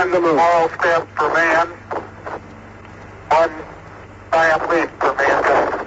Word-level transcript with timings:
one 0.00 0.12
small 0.12 0.68
step 0.70 1.06
for 1.14 1.30
man, 1.34 1.68
one 3.28 3.52
giant 4.32 4.70
leap 4.70 4.88
for 4.98 5.14
mankind. 5.14 5.79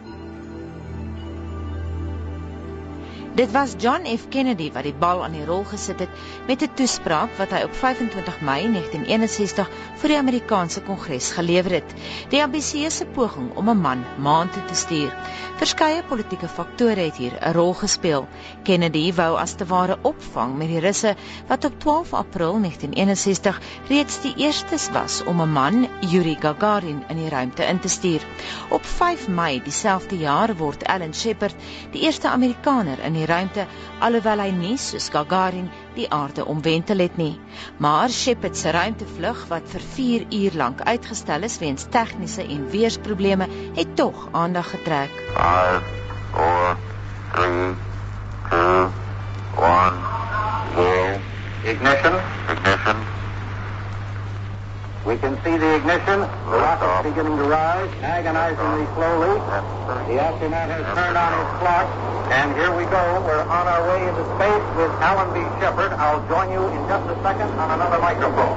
Dit 3.34 3.52
was 3.52 3.74
John 3.82 4.06
F 4.06 4.28
Kennedy 4.30 4.68
wat 4.74 4.86
die 4.86 4.94
bal 4.94 5.24
aan 5.26 5.34
die 5.34 5.46
rol 5.46 5.64
gesit 5.66 6.04
het 6.04 6.10
met 6.46 6.62
'n 6.62 6.70
toespraak 6.78 7.32
wat 7.40 7.50
hy 7.50 7.64
op 7.66 7.74
25 7.74 8.42
Mei 8.46 8.68
1961 8.70 9.70
vir 10.02 10.10
die 10.10 10.18
Amerikaanse 10.18 10.82
Kongres 10.86 11.32
gelewer 11.32 11.82
het. 11.82 11.96
Die 12.30 12.44
ambisieuse 12.44 13.06
poging 13.06 13.50
om 13.56 13.70
'n 13.70 13.82
man 13.82 14.06
maan 14.18 14.50
toe 14.50 14.66
te 14.66 14.76
stuur. 14.76 15.10
Verskeie 15.58 16.04
politieke 16.04 16.48
faktore 16.48 17.00
het 17.10 17.16
hier 17.16 17.34
'n 17.42 17.54
rol 17.54 17.74
gespeel. 17.74 18.28
Kennedy 18.64 19.14
wou 19.14 19.38
as 19.38 19.54
te 19.54 19.66
ware 19.66 19.98
opvang 20.02 20.58
met 20.58 20.68
die 20.68 20.80
Russe 20.80 21.16
wat 21.48 21.66
op 21.66 21.80
12 21.80 22.14
April 22.14 22.60
1961 22.60 23.62
reeds 23.88 24.22
die 24.22 24.34
eerstes 24.38 24.90
was 24.92 25.24
om 25.24 25.42
'n 25.42 25.52
man, 25.52 25.88
Yuri 26.00 26.38
Gagarin, 26.40 27.04
in 27.10 27.18
die 27.18 27.30
ruimte 27.30 27.66
in 27.66 27.80
te 27.80 27.88
stuur. 27.88 28.22
Op 28.70 28.86
5 28.86 29.28
Mei 29.28 29.62
dieselfde 29.64 30.18
jaar 30.18 30.56
word 30.56 30.86
Alan 30.86 31.14
Shepard 31.14 31.56
die 31.92 32.02
eerste 32.02 32.28
Amerikaner 32.28 33.00
in 33.00 33.14
die 33.14 33.23
die 33.24 33.30
ruimte 33.32 33.66
alhoewel 34.04 34.44
hy 34.44 34.52
nie 34.56 34.76
soos 34.82 35.08
Gagarin 35.14 35.70
die 35.96 36.08
aarde 36.12 36.46
omwentel 36.50 37.04
het 37.04 37.18
nie. 37.18 37.40
Maar 37.84 38.12
Shepard 38.12 38.58
se 38.60 38.74
ruimtevlug 38.76 39.46
wat 39.52 39.70
vir 39.72 39.86
4 39.96 40.26
uur 40.40 40.60
lank 40.60 40.84
uitgestel 40.84 41.48
is 41.48 41.58
weens 41.64 41.88
tegniese 41.96 42.44
en 42.44 42.68
weersprobleme 42.74 43.48
het 43.80 43.96
tog 43.96 44.28
aandag 44.32 44.74
getrek. 44.76 45.16
5 45.40 45.92
4 46.36 46.78
3 47.34 47.76
2 48.50 48.88
1 50.76 51.22
Ignition. 51.64 52.16
Ignition. 52.52 53.23
We 55.06 55.18
can 55.18 55.36
see 55.44 55.58
the 55.58 55.76
ignition. 55.76 56.24
The 56.24 56.58
rocket 56.64 57.04
beginning 57.04 57.36
to 57.36 57.44
rise, 57.44 57.92
agonizingly 58.00 58.88
slowly. 58.96 59.36
The 60.08 60.16
astronaut 60.16 60.72
has 60.72 60.88
turned 60.96 61.20
on 61.20 61.32
his 61.36 61.50
clock, 61.60 61.92
and 62.32 62.56
here 62.56 62.72
we 62.72 62.88
go. 62.88 63.20
We're 63.28 63.44
on 63.44 63.68
our 63.68 63.84
way 63.84 64.00
into 64.00 64.24
space 64.40 64.64
with 64.80 64.92
Alan 65.04 65.28
B. 65.36 65.44
Shepard. 65.60 65.92
I'll 66.00 66.24
join 66.32 66.56
you 66.56 66.64
in 66.72 66.88
just 66.88 67.04
a 67.12 67.20
second 67.20 67.52
on 67.60 67.76
another 67.76 68.00
microphone. 68.00 68.56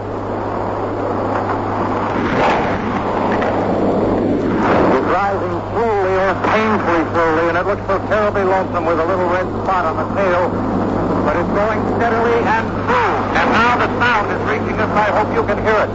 It's 4.95 5.09
rising 5.11 5.57
slowly 5.75 6.15
or 6.15 6.31
painfully 6.47 7.05
slowly, 7.11 7.45
and 7.51 7.59
it 7.59 7.67
looks 7.67 7.83
so 7.91 7.99
terribly 8.07 8.45
lonesome 8.47 8.87
with 8.87 9.01
a 9.03 9.05
little 9.05 9.27
red 9.35 9.51
spot 9.67 9.83
on 9.83 9.99
the 9.99 10.07
tail. 10.15 10.86
But 11.27 11.35
it's 11.43 11.51
going 11.59 11.83
steadily 11.99 12.39
and 12.39 12.67
through. 12.87 13.15
And 13.35 13.49
now 13.51 13.75
the 13.83 13.91
sound 13.99 14.31
is 14.31 14.39
reaching 14.47 14.79
us. 14.79 14.93
I 14.95 15.11
hope 15.11 15.35
you 15.35 15.43
can 15.43 15.59
hear 15.59 15.75
it. 15.75 15.91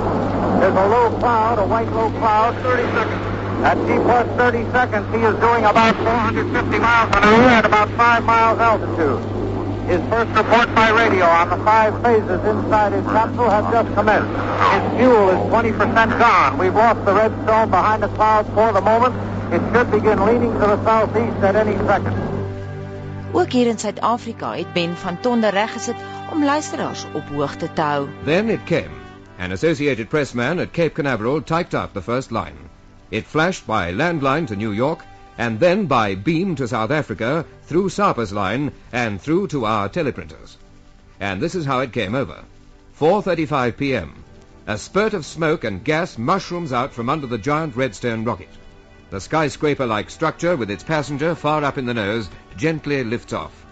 There's 0.60 0.76
a 0.76 0.88
low 0.92 1.08
cloud, 1.24 1.58
a 1.58 1.66
white 1.66 1.88
low 1.94 2.12
cloud, 2.20 2.52
30 2.60 2.84
seconds. 2.92 3.24
At 3.64 3.80
T 3.88 3.96
plus 4.04 4.28
30 4.36 4.72
seconds, 4.76 5.08
he 5.16 5.24
is 5.24 5.36
doing 5.40 5.64
about 5.64 5.96
450 5.96 6.80
miles 6.80 7.16
an 7.16 7.24
hour 7.24 7.48
at 7.48 7.64
about 7.64 7.88
5 7.96 8.26
miles 8.26 8.60
altitude. 8.60 9.24
His 9.88 10.02
first 10.12 10.36
report 10.36 10.68
by 10.76 10.90
radio 10.92 11.24
on 11.24 11.48
the 11.48 11.64
five 11.64 11.96
phases 12.04 12.44
inside 12.44 12.92
his 12.92 13.06
capsule 13.08 13.50
has 13.50 13.64
just 13.72 13.88
commenced. 13.96 14.36
His 14.36 14.84
fuel 15.00 15.30
is 15.32 15.40
20% 15.48 16.20
gone. 16.20 16.58
We've 16.58 16.76
lost 16.76 17.06
the 17.06 17.14
red 17.14 17.32
stone 17.44 17.70
behind 17.72 18.04
the 18.04 18.10
clouds 18.20 18.50
for 18.52 18.74
the 18.74 18.82
moment. 18.82 19.16
It 19.56 19.64
should 19.72 19.92
begin 19.92 20.26
leaning 20.26 20.52
to 20.60 20.76
the 20.76 20.84
southeast 20.84 21.38
at 21.40 21.56
any 21.56 21.78
second. 21.88 22.41
Ook 23.34 23.52
hier 23.52 23.68
in 23.68 23.80
Suid-Afrika 23.80 24.56
het 24.56 24.74
Ben 24.74 24.98
van 24.98 25.20
Tonder 25.20 25.50
reggesit 25.50 25.96
om 26.32 26.44
luisteraars 26.44 27.06
op 27.14 27.28
hoogte 27.28 27.74
te 27.74 27.82
hou. 27.82 28.10
Then 28.26 28.50
it 28.50 28.64
came. 28.64 28.90
An 29.38 29.52
Associated 29.52 30.10
Press 30.10 30.34
man 30.34 30.60
at 30.60 30.72
Cape 30.72 30.94
Canaveral 30.94 31.42
typed 31.42 31.74
out 31.74 31.94
the 31.94 32.02
first 32.02 32.32
line. 32.32 32.58
It 33.10 33.26
flashed 33.26 33.66
by 33.66 33.94
landline 33.94 34.48
to 34.48 34.56
New 34.56 34.72
York 34.72 35.00
and 35.38 35.60
then 35.60 35.86
by 35.86 36.16
beam 36.16 36.56
to 36.56 36.68
South 36.68 36.92
Africa 36.92 37.46
through 37.64 37.90
Sapa's 37.90 38.34
line 38.34 38.72
and 38.92 39.22
through 39.22 39.48
to 39.48 39.66
our 39.66 39.90
teleprinters. 39.90 40.58
And 41.20 41.42
this 41.42 41.56
is 41.56 41.66
how 41.66 41.80
it 41.80 41.94
came 41.94 42.16
over. 42.16 42.44
4.35 43.00 43.78
p.m. 43.78 44.14
A 44.68 44.78
spurt 44.78 45.14
of 45.14 45.26
smoke 45.26 45.64
and 45.64 45.84
gas 45.84 46.18
mushrooms 46.18 46.74
out 46.74 46.94
from 46.94 47.10
under 47.10 47.28
the 47.28 47.38
giant 47.38 47.78
Redstone 47.78 48.26
rocket. 48.26 48.50
The 49.12 49.20
skyscraper-like 49.20 50.10
structure 50.10 50.56
with 50.56 50.72
its 50.72 50.86
passenger 50.86 51.36
far 51.36 51.66
up 51.66 51.78
in 51.78 51.86
the 51.86 51.94
nose 51.94 52.30
gently 52.56 53.04
lifts 53.04 53.34
off. 53.34 53.66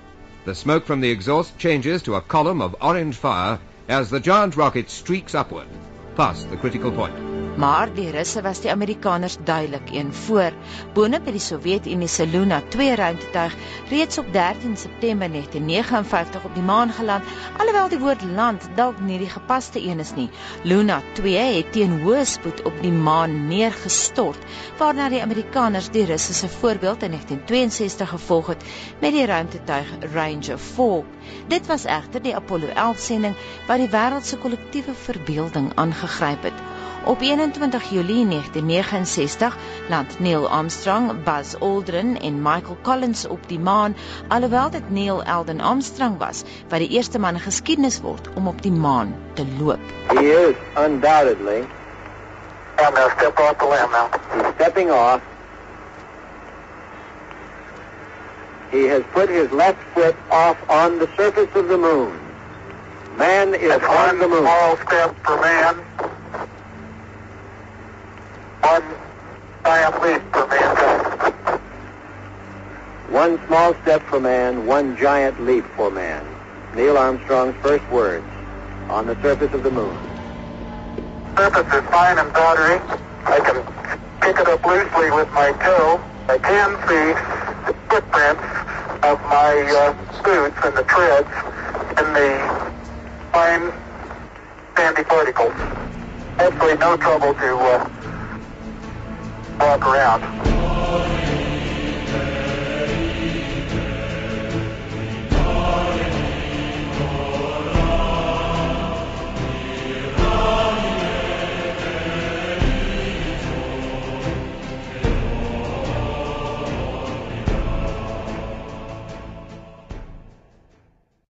The 0.44 0.54
smoke 0.54 0.86
from 0.86 1.00
the 1.00 1.10
exhaust 1.10 1.58
changes 1.58 2.02
to 2.04 2.16
a 2.16 2.22
column 2.22 2.62
of 2.62 2.76
orange 2.82 3.16
fire 3.16 3.58
as 3.88 4.10
the 4.10 4.20
giant 4.20 4.58
rocket 4.58 4.90
streaks 4.90 5.34
upward, 5.34 5.70
past 6.18 6.50
the 6.50 6.58
critical 6.58 6.92
point. 6.92 7.39
Maar 7.60 7.90
die 7.94 8.12
Russe 8.12 8.42
was 8.42 8.62
die 8.64 8.72
Amerikaners 8.72 9.34
duidelik 9.44 9.90
een 9.92 10.14
voor. 10.14 10.54
Boonop 10.94 11.26
het 11.28 11.36
die 11.36 11.42
Sowjetunie 11.44 12.08
se 12.08 12.28
Luna 12.28 12.62
2 12.72 12.96
ruimtetuig 12.96 13.56
reeds 13.90 14.18
op 14.18 14.30
13 14.34 14.78
September 14.78 15.32
1959 15.32 16.44
op 16.44 16.54
die 16.56 16.64
maan 16.64 16.94
geland, 16.96 17.24
alhoewel 17.58 17.90
die 17.90 18.00
woord 18.00 18.24
land 18.36 18.70
dalk 18.76 19.02
nie 19.04 19.18
die 19.20 19.30
gepaste 19.30 19.84
een 19.84 20.00
is 20.00 20.14
nie. 20.16 20.30
Luna 20.64 21.02
2 21.20 21.36
het 21.58 21.72
teen 21.76 22.00
hoë 22.06 22.24
spoed 22.24 22.64
op 22.64 22.80
die 22.82 22.96
maan 22.96 23.36
neergestort, 23.52 24.40
waarna 24.78 25.10
die 25.10 25.22
Amerikaners 25.22 25.92
die 25.92 26.06
Russe 26.06 26.34
se 26.34 26.48
voorbeeld 26.48 27.04
in 27.04 27.12
1962 27.12 28.10
gevolg 28.10 28.48
het 28.56 28.64
met 29.02 29.12
die 29.12 29.26
ruimtetuig 29.26 29.96
Ranger 30.14 30.60
4. 30.60 31.04
Dit 31.48 31.68
was 31.68 31.84
egter 31.84 32.24
die 32.24 32.36
Apollo 32.36 32.72
11 32.72 33.08
sending 33.12 33.36
wat 33.68 33.84
die 33.84 33.92
wêreld 33.92 34.24
se 34.26 34.38
kollektiewe 34.38 34.96
verbeelding 34.96 35.74
aangegryp 35.76 36.44
het. 36.44 36.79
Op 37.04 37.22
21 37.22 37.90
Julie 37.90 38.28
1969 38.28 39.58
land 39.90 40.20
Neil 40.20 40.50
Armstrong, 40.50 41.24
Buzz 41.24 41.56
Aldrin 41.60 42.20
en 42.22 42.42
Michael 42.42 42.78
Collins 42.82 43.28
op 43.28 43.40
die 43.48 43.60
maan, 43.60 43.96
alhoewel 44.28 44.70
dit 44.70 44.90
Neil 44.90 45.24
Alden 45.24 45.62
Armstrong 45.62 46.18
was 46.18 46.44
wat 46.68 46.80
die 46.80 46.90
eerste 46.90 47.20
man 47.20 47.34
in 47.34 47.40
geskiedenis 47.40 48.02
word 48.02 48.30
om 48.36 48.48
op 48.48 48.62
die 48.62 48.72
maan 48.72 49.16
te 49.34 49.46
loop. 49.60 49.80
He 50.08 50.50
is 50.50 50.56
undoubtedly. 50.86 51.68
I'm 52.78 52.94
going 52.94 53.10
to 53.10 53.16
step 53.18 53.40
off 53.40 53.58
the 53.58 53.68
limb 53.68 53.92
now. 53.92 54.10
He's 54.34 54.54
stepping 54.56 54.92
off. 54.92 55.22
He 58.72 58.88
has 58.88 59.02
put 59.14 59.30
his 59.30 59.52
left 59.52 59.82
foot 59.94 60.16
off 60.30 60.58
on 60.68 61.00
the 61.00 61.08
surface 61.18 61.60
of 61.60 61.68
the 61.68 61.78
moon. 61.78 62.12
Man 63.18 63.54
is 63.54 63.70
That's 63.70 63.84
on 63.84 64.20
the 64.20 64.28
moon. 64.28 64.44
Small 64.44 64.78
step 64.78 65.16
for 65.26 65.42
man. 65.42 65.89
Giant 69.90 70.04
leap 70.04 70.22
for 70.34 70.48
mankind. 70.48 71.62
One 73.10 73.48
small 73.48 73.74
step 73.82 74.04
for 74.04 74.20
man, 74.20 74.66
one 74.66 74.96
giant 74.98 75.44
leap 75.44 75.66
for 75.76 75.90
man. 75.90 76.26
Neil 76.76 76.98
Armstrong's 76.98 77.56
first 77.62 77.88
words 77.90 78.26
on 78.90 79.08
the 79.08 79.20
surface 79.22 79.54
of 79.54 79.64
the 79.64 79.72
moon. 79.72 79.98
Surface 81.36 81.74
is 81.74 81.90
fine 81.90 82.20
and 82.20 82.32
powdery. 82.34 82.80
I 83.26 83.40
can 83.40 83.64
pick 84.22 84.40
it 84.40 84.48
up 84.48 84.64
loosely 84.66 85.12
with 85.12 85.30
my 85.32 85.52
toe. 85.54 86.00
I 86.28 86.38
can 86.38 86.78
see 86.88 87.14
the 87.66 87.74
footprints 87.90 88.44
of 89.04 89.20
my 89.22 89.54
uh, 89.74 89.94
boots 90.24 90.58
and 90.64 90.78
the 90.78 90.84
treads 90.84 91.34
in 91.98 92.14
the 92.14 92.38
fine 93.32 93.74
sandy 94.76 95.04
particles. 95.04 95.54
Hopefully 96.38 96.76
no 96.78 96.96
trouble 96.98 97.34
to 97.34 97.58
uh, 97.58 98.19
walk 99.60 99.86
around. 99.86 101.19